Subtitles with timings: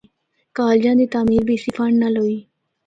[0.57, 2.37] کالجاں دی تعمیر بھی اسی فنڈ نال ہوئی۔